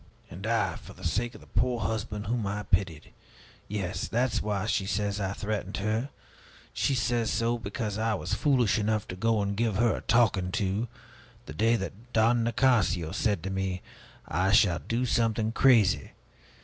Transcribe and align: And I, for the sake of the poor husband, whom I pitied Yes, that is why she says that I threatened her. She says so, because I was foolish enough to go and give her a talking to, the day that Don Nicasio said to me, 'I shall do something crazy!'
And 0.31 0.47
I, 0.47 0.77
for 0.77 0.93
the 0.93 1.03
sake 1.03 1.35
of 1.35 1.41
the 1.41 1.45
poor 1.61 1.79
husband, 1.81 2.25
whom 2.25 2.47
I 2.47 2.63
pitied 2.63 3.13
Yes, 3.67 4.07
that 4.07 4.33
is 4.33 4.41
why 4.41 4.65
she 4.65 4.87
says 4.87 5.17
that 5.17 5.29
I 5.29 5.33
threatened 5.33 5.77
her. 5.77 6.09
She 6.73 6.95
says 6.95 7.29
so, 7.29 7.59
because 7.59 7.99
I 7.99 8.15
was 8.15 8.33
foolish 8.33 8.79
enough 8.79 9.07
to 9.09 9.15
go 9.15 9.43
and 9.43 9.55
give 9.55 9.75
her 9.75 9.95
a 9.97 10.01
talking 10.01 10.51
to, 10.53 10.87
the 11.45 11.53
day 11.53 11.75
that 11.75 12.13
Don 12.13 12.43
Nicasio 12.43 13.11
said 13.11 13.43
to 13.43 13.51
me, 13.51 13.83
'I 14.27 14.51
shall 14.53 14.79
do 14.79 15.05
something 15.05 15.51
crazy!' 15.51 16.09